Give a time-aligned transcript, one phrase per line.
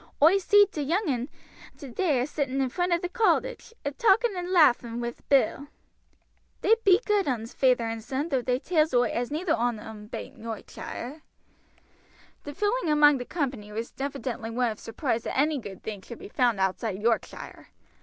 [0.19, 1.29] "Oi seed t' young un
[1.77, 5.67] today a sitting in front o' th' cottage, a talking and laughing wi' Bill."
[6.61, 10.07] "They be good uns, feyther and son, though they tells oi as neither on them
[10.07, 11.21] bain't Yaarkshire."
[12.45, 16.01] The general feeling among the company was evidently one of surprise that any good thing
[16.01, 17.67] should be found outside Yorkshire.